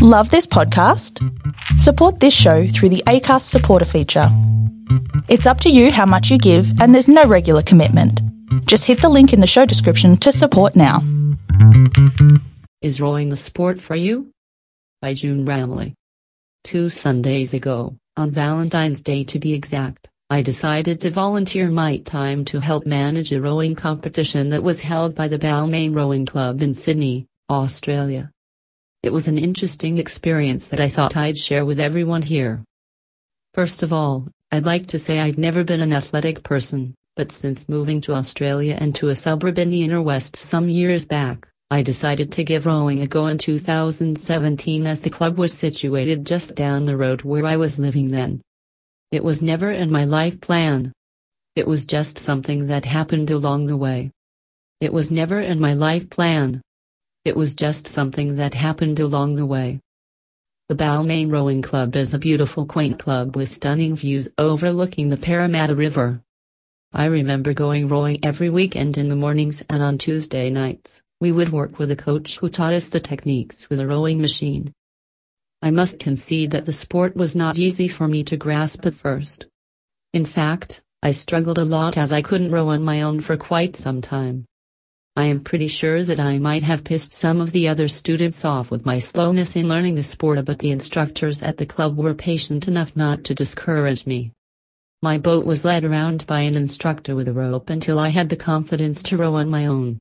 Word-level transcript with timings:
Love 0.00 0.30
this 0.30 0.46
podcast? 0.46 1.18
Support 1.76 2.20
this 2.20 2.32
show 2.32 2.68
through 2.68 2.90
the 2.90 3.02
ACAST 3.08 3.42
supporter 3.42 3.84
feature. 3.84 4.28
It's 5.26 5.44
up 5.44 5.60
to 5.62 5.70
you 5.70 5.90
how 5.90 6.06
much 6.06 6.30
you 6.30 6.38
give, 6.38 6.80
and 6.80 6.94
there's 6.94 7.08
no 7.08 7.24
regular 7.24 7.62
commitment. 7.62 8.22
Just 8.66 8.84
hit 8.84 9.00
the 9.00 9.08
link 9.08 9.32
in 9.32 9.40
the 9.40 9.46
show 9.48 9.66
description 9.66 10.16
to 10.18 10.30
support 10.30 10.76
now. 10.76 11.02
Is 12.80 13.00
rowing 13.00 13.30
the 13.30 13.36
sport 13.36 13.80
for 13.80 13.96
you? 13.96 14.30
By 15.02 15.14
June 15.14 15.44
Ramli. 15.44 15.94
Two 16.62 16.90
Sundays 16.90 17.52
ago, 17.52 17.96
on 18.16 18.30
Valentine's 18.30 19.00
Day 19.00 19.24
to 19.24 19.40
be 19.40 19.52
exact, 19.52 20.06
I 20.30 20.42
decided 20.42 21.00
to 21.00 21.10
volunteer 21.10 21.70
my 21.70 21.96
time 21.96 22.44
to 22.44 22.60
help 22.60 22.86
manage 22.86 23.32
a 23.32 23.40
rowing 23.40 23.74
competition 23.74 24.50
that 24.50 24.62
was 24.62 24.80
held 24.80 25.16
by 25.16 25.26
the 25.26 25.40
Balmain 25.40 25.92
Rowing 25.92 26.24
Club 26.24 26.62
in 26.62 26.72
Sydney, 26.72 27.26
Australia. 27.50 28.30
It 29.02 29.12
was 29.12 29.28
an 29.28 29.38
interesting 29.38 29.98
experience 29.98 30.68
that 30.68 30.80
I 30.80 30.88
thought 30.88 31.16
I'd 31.16 31.38
share 31.38 31.64
with 31.64 31.78
everyone 31.78 32.22
here. 32.22 32.64
First 33.54 33.84
of 33.84 33.92
all, 33.92 34.26
I'd 34.50 34.66
like 34.66 34.86
to 34.88 34.98
say 34.98 35.20
I've 35.20 35.38
never 35.38 35.62
been 35.62 35.80
an 35.80 35.92
athletic 35.92 36.42
person, 36.42 36.94
but 37.14 37.30
since 37.30 37.68
moving 37.68 38.00
to 38.02 38.14
Australia 38.14 38.76
and 38.80 38.92
to 38.96 39.08
a 39.08 39.14
suburb 39.14 39.56
in 39.56 39.68
the 39.68 39.84
inner 39.84 40.02
west 40.02 40.34
some 40.34 40.68
years 40.68 41.06
back, 41.06 41.46
I 41.70 41.82
decided 41.82 42.32
to 42.32 42.44
give 42.44 42.66
rowing 42.66 43.00
a 43.02 43.06
go 43.06 43.28
in 43.28 43.38
2017 43.38 44.84
as 44.84 45.00
the 45.00 45.10
club 45.10 45.38
was 45.38 45.52
situated 45.52 46.26
just 46.26 46.56
down 46.56 46.82
the 46.82 46.96
road 46.96 47.22
where 47.22 47.46
I 47.46 47.56
was 47.56 47.78
living 47.78 48.10
then. 48.10 48.42
It 49.12 49.22
was 49.22 49.42
never 49.42 49.70
in 49.70 49.92
my 49.92 50.06
life 50.06 50.40
plan. 50.40 50.92
It 51.54 51.68
was 51.68 51.84
just 51.84 52.18
something 52.18 52.66
that 52.66 52.84
happened 52.84 53.30
along 53.30 53.66
the 53.66 53.76
way. 53.76 54.10
It 54.80 54.92
was 54.92 55.12
never 55.12 55.40
in 55.40 55.60
my 55.60 55.74
life 55.74 56.10
plan. 56.10 56.62
It 57.24 57.36
was 57.36 57.54
just 57.54 57.88
something 57.88 58.36
that 58.36 58.54
happened 58.54 59.00
along 59.00 59.34
the 59.34 59.46
way. 59.46 59.80
The 60.68 60.74
Balmain 60.74 61.30
Rowing 61.30 61.62
Club 61.62 61.96
is 61.96 62.12
a 62.12 62.18
beautiful 62.18 62.66
quaint 62.66 62.98
club 62.98 63.36
with 63.36 63.48
stunning 63.48 63.96
views 63.96 64.28
overlooking 64.38 65.08
the 65.08 65.16
Parramatta 65.16 65.74
River. 65.74 66.22
I 66.92 67.06
remember 67.06 67.52
going 67.52 67.88
rowing 67.88 68.24
every 68.24 68.50
weekend 68.50 68.96
in 68.96 69.08
the 69.08 69.16
mornings 69.16 69.62
and 69.68 69.82
on 69.82 69.98
Tuesday 69.98 70.48
nights, 70.50 71.02
we 71.20 71.32
would 71.32 71.50
work 71.50 71.78
with 71.78 71.90
a 71.90 71.96
coach 71.96 72.38
who 72.38 72.48
taught 72.48 72.72
us 72.72 72.88
the 72.88 73.00
techniques 73.00 73.68
with 73.68 73.80
a 73.80 73.86
rowing 73.86 74.20
machine. 74.20 74.72
I 75.60 75.70
must 75.70 75.98
concede 75.98 76.50
that 76.52 76.64
the 76.64 76.72
sport 76.72 77.16
was 77.16 77.36
not 77.36 77.58
easy 77.58 77.88
for 77.88 78.06
me 78.06 78.22
to 78.24 78.36
grasp 78.36 78.86
at 78.86 78.94
first. 78.94 79.46
In 80.12 80.24
fact, 80.24 80.80
I 81.02 81.12
struggled 81.12 81.58
a 81.58 81.64
lot 81.64 81.96
as 81.96 82.12
I 82.12 82.22
couldn't 82.22 82.52
row 82.52 82.68
on 82.68 82.84
my 82.84 83.02
own 83.02 83.20
for 83.20 83.36
quite 83.36 83.76
some 83.76 84.00
time. 84.00 84.46
I 85.18 85.24
am 85.24 85.40
pretty 85.40 85.66
sure 85.66 86.04
that 86.04 86.20
I 86.20 86.38
might 86.38 86.62
have 86.62 86.84
pissed 86.84 87.12
some 87.12 87.40
of 87.40 87.50
the 87.50 87.66
other 87.66 87.88
students 87.88 88.44
off 88.44 88.70
with 88.70 88.86
my 88.86 89.00
slowness 89.00 89.56
in 89.56 89.66
learning 89.66 89.96
the 89.96 90.04
sport 90.04 90.44
but 90.44 90.60
the 90.60 90.70
instructors 90.70 91.42
at 91.42 91.56
the 91.56 91.66
club 91.66 91.96
were 91.96 92.14
patient 92.14 92.68
enough 92.68 92.94
not 92.94 93.24
to 93.24 93.34
discourage 93.34 94.06
me. 94.06 94.30
My 95.02 95.18
boat 95.18 95.44
was 95.44 95.64
led 95.64 95.82
around 95.82 96.24
by 96.28 96.42
an 96.42 96.54
instructor 96.54 97.16
with 97.16 97.26
a 97.26 97.32
rope 97.32 97.68
until 97.68 97.98
I 97.98 98.10
had 98.10 98.28
the 98.28 98.36
confidence 98.36 99.02
to 99.02 99.16
row 99.16 99.34
on 99.34 99.50
my 99.50 99.66
own. 99.66 99.98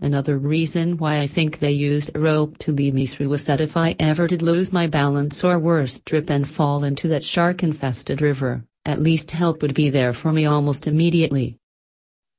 Another 0.00 0.36
reason 0.36 0.96
why 0.96 1.20
I 1.20 1.28
think 1.28 1.60
they 1.60 1.70
used 1.70 2.10
a 2.16 2.18
rope 2.18 2.58
to 2.58 2.72
lead 2.72 2.92
me 2.92 3.06
through 3.06 3.28
was 3.28 3.44
that 3.44 3.60
if 3.60 3.76
I 3.76 3.94
ever 4.00 4.26
did 4.26 4.42
lose 4.42 4.72
my 4.72 4.88
balance 4.88 5.44
or 5.44 5.60
worse 5.60 6.00
trip 6.00 6.28
and 6.28 6.48
fall 6.48 6.82
into 6.82 7.06
that 7.06 7.24
shark-infested 7.24 8.20
river, 8.20 8.64
at 8.84 8.98
least 8.98 9.30
help 9.30 9.62
would 9.62 9.74
be 9.74 9.90
there 9.90 10.12
for 10.12 10.32
me 10.32 10.44
almost 10.44 10.88
immediately. 10.88 11.59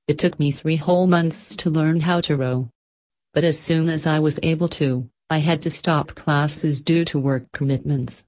It 0.08 0.18
took 0.18 0.40
me 0.40 0.52
three 0.52 0.76
whole 0.76 1.08
months 1.08 1.56
to 1.58 1.70
learn 1.70 2.02
how 2.02 2.22
to 2.22 2.36
row. 2.36 2.70
But 3.34 3.44
as 3.44 3.60
soon 3.60 3.88
as 3.90 4.06
I 4.06 4.20
was 4.20 4.40
able 4.44 4.68
to, 4.70 5.10
I 5.30 5.38
had 5.38 5.62
to 5.62 5.70
stop 5.70 6.16
classes 6.16 6.82
due 6.82 7.06
to 7.06 7.20
work 7.20 7.52
commitments. 7.54 8.26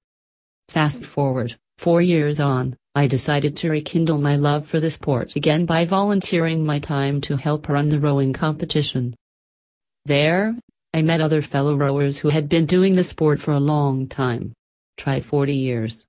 Fast 0.70 1.06
forward, 1.06 1.58
four 1.78 2.02
years 2.02 2.40
on, 2.40 2.78
I 2.96 3.08
decided 3.08 3.58
to 3.58 3.70
rekindle 3.70 4.20
my 4.20 4.36
love 4.36 4.66
for 4.66 4.80
the 4.80 4.92
sport 4.92 5.36
again 5.36 5.66
by 5.66 5.84
volunteering 5.84 6.66
my 6.66 6.80
time 6.80 7.20
to 7.22 7.36
help 7.36 7.68
run 7.68 7.90
the 7.90 8.00
rowing 8.00 8.34
competition. 8.34 9.16
There, 10.06 10.56
I 10.94 11.02
met 11.02 11.22
other 11.22 11.42
fellow 11.42 11.76
rowers 11.76 12.20
who 12.20 12.30
had 12.30 12.48
been 12.48 12.66
doing 12.68 12.96
the 12.96 13.04
sport 13.04 13.40
for 13.40 13.52
a 13.52 13.60
long 13.60 14.08
time. 14.08 14.54
Try 14.96 15.22
40 15.22 15.54
years. 15.54 16.06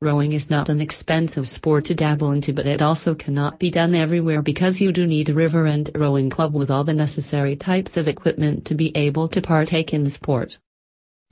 Rowing 0.00 0.32
is 0.32 0.48
not 0.48 0.68
an 0.68 0.80
expensive 0.80 1.50
sport 1.50 1.86
to 1.86 1.94
dabble 1.94 2.30
into 2.30 2.52
but 2.52 2.66
it 2.68 2.80
also 2.80 3.16
cannot 3.16 3.58
be 3.58 3.68
done 3.68 3.96
everywhere 3.96 4.42
because 4.42 4.80
you 4.80 4.92
do 4.92 5.08
need 5.08 5.28
a 5.28 5.34
river 5.34 5.66
and 5.66 5.90
a 5.92 5.98
rowing 5.98 6.30
club 6.30 6.54
with 6.54 6.70
all 6.70 6.84
the 6.84 6.94
necessary 6.94 7.56
types 7.56 7.96
of 7.96 8.06
equipment 8.06 8.64
to 8.66 8.76
be 8.76 8.96
able 8.96 9.26
to 9.26 9.42
partake 9.42 9.92
in 9.92 10.04
the 10.04 10.10
sport. 10.10 10.58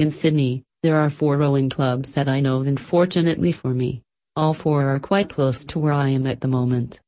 In 0.01 0.11
Sydney, 0.11 0.65
there 0.83 0.97
are 0.97 1.11
four 1.11 1.37
rowing 1.37 1.71
clubs 1.71 2.11
that 2.15 2.29
I 2.29 2.41
know 2.41 2.63
and 2.63 2.81
fortunately 2.81 3.53
for 3.53 3.73
me, 3.73 4.03
all 4.35 4.53
four 4.53 4.83
are 4.83 4.99
quite 4.99 5.31
close 5.31 5.65
to 5.67 5.79
where 5.79 5.93
I 5.93 6.09
am 6.09 6.27
at 6.27 6.41
the 6.41 6.49
moment. 6.49 6.99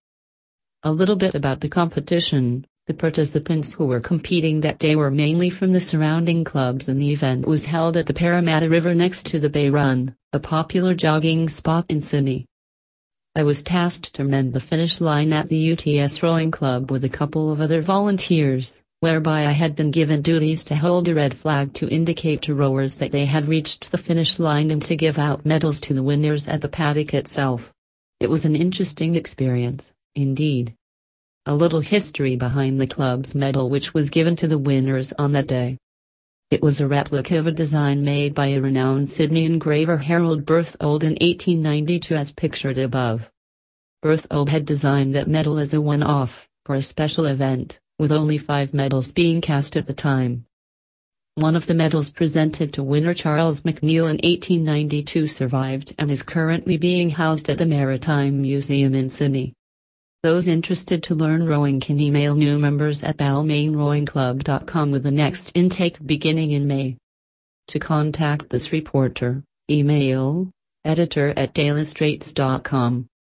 A 0.84 0.92
little 0.92 1.16
bit 1.16 1.34
about 1.34 1.60
the 1.60 1.69
competition. 1.69 2.66
The 2.86 2.94
participants 2.94 3.75
who 3.75 3.86
were 3.86 3.98
competing 3.98 4.60
that 4.60 4.78
day 4.78 4.94
were 4.94 5.10
mainly 5.10 5.50
from 5.50 5.72
the 5.72 5.80
surrounding 5.80 6.44
clubs 6.44 6.88
and 6.88 7.00
the 7.00 7.12
event 7.12 7.48
was 7.48 7.66
held 7.66 7.96
at 7.96 8.06
the 8.06 8.14
Parramatta 8.14 8.69
River 8.69 8.94
next 8.94 9.26
to 9.26 9.40
the 9.40 9.50
Bay 9.50 9.70
Run, 9.70 10.14
a 10.34 10.38
popular 10.38 10.94
jogging 10.94 11.48
spot 11.48 11.86
in 11.88 12.02
Sydney. 12.02 12.44
I 13.34 13.44
was 13.44 13.62
tasked 13.62 14.14
to 14.14 14.24
mend 14.24 14.52
the 14.52 14.60
finish 14.60 15.00
line 15.00 15.32
at 15.32 15.48
the 15.48 15.72
UTS 15.72 16.22
Rowing 16.22 16.50
Club 16.50 16.90
with 16.90 17.02
a 17.02 17.08
couple 17.08 17.50
of 17.50 17.62
other 17.62 17.80
volunteers, 17.80 18.82
whereby 19.00 19.46
I 19.46 19.52
had 19.52 19.74
been 19.74 19.90
given 19.90 20.20
duties 20.20 20.64
to 20.64 20.76
hold 20.76 21.08
a 21.08 21.14
red 21.14 21.32
flag 21.32 21.72
to 21.74 21.88
indicate 21.88 22.42
to 22.42 22.54
rowers 22.54 22.96
that 22.96 23.10
they 23.10 23.24
had 23.24 23.48
reached 23.48 23.90
the 23.90 23.96
finish 23.96 24.38
line 24.38 24.70
and 24.70 24.82
to 24.82 24.96
give 24.96 25.18
out 25.18 25.46
medals 25.46 25.80
to 25.82 25.94
the 25.94 26.02
winners 26.02 26.46
at 26.46 26.60
the 26.60 26.68
paddock 26.68 27.14
itself. 27.14 27.72
It 28.20 28.28
was 28.28 28.44
an 28.44 28.54
interesting 28.54 29.14
experience, 29.14 29.94
indeed. 30.14 30.74
A 31.46 31.54
little 31.54 31.80
history 31.80 32.36
behind 32.36 32.78
the 32.78 32.86
club's 32.86 33.34
medal 33.34 33.70
which 33.70 33.94
was 33.94 34.10
given 34.10 34.36
to 34.36 34.46
the 34.46 34.58
winners 34.58 35.14
on 35.14 35.32
that 35.32 35.46
day. 35.46 35.78
It 36.50 36.62
was 36.62 36.81
a 36.81 36.88
replica 36.88 37.38
of 37.38 37.47
a 37.47 37.53
design 37.53 38.03
made 38.03 38.34
by 38.34 38.47
a 38.47 38.60
renowned 38.62 39.10
Sydney 39.10 39.44
engraver 39.44 39.98
Harold 39.98 40.47
Berthold 40.47 41.04
in 41.04 41.10
1892 41.10 42.14
as 42.14 42.32
pictured 42.32 42.78
above. 42.78 43.31
Berthold 44.00 44.48
had 44.48 44.64
designed 44.64 45.14
that 45.14 45.28
medal 45.28 45.58
as 45.58 45.75
a 45.75 45.81
one-off, 45.82 46.48
for 46.64 46.75
a 46.75 46.81
special 46.81 47.26
event, 47.26 47.81
with 47.98 48.10
only 48.10 48.38
five 48.38 48.72
medals 48.72 49.12
being 49.12 49.42
cast 49.42 49.76
at 49.76 49.84
the 49.84 49.92
time. 49.92 50.47
One 51.34 51.54
of 51.54 51.66
the 51.66 51.75
medals 51.75 52.08
presented 52.08 52.72
to 52.72 52.82
winner 52.82 53.12
Charles 53.12 53.60
McNeill 53.60 54.08
in 54.08 54.16
1892 54.16 55.26
survived 55.26 55.94
and 55.98 56.10
is 56.10 56.22
currently 56.22 56.78
being 56.78 57.10
housed 57.10 57.50
at 57.50 57.58
the 57.58 57.66
Maritime 57.66 58.41
Museum 58.41 58.94
in 58.94 59.10
Sydney. 59.10 59.53
Those 60.22 60.48
interested 60.48 61.02
to 61.04 61.14
learn 61.14 61.46
rowing 61.46 61.80
can 61.80 62.00
email 62.00 62.34
new 62.34 62.58
members 62.58 63.04
at 63.04 63.16
balmainrowingclub.com 63.16 64.90
with 64.90 65.02
the 65.04 65.10
next 65.10 65.52
intake 65.54 66.04
beginning 66.04 66.50
in 66.50 66.66
May. 66.66 66.96
To 67.68 67.78
contact 67.78 68.50
this 68.50 68.72
reporter, 68.72 69.44
email 69.70 70.50
editor 70.84 71.34
at 71.36 71.54
dailystraits.com. 71.54 73.07